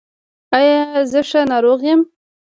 ایا 0.57 0.79
زه 1.11 1.21
ښه 1.29 1.41
ناروغ 1.51 1.79
یم؟ 1.89 2.01